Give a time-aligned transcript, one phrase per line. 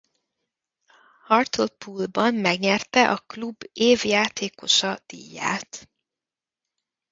[1.27, 5.89] Hartlepoolban megnyerte a klub Év Játékosa díját.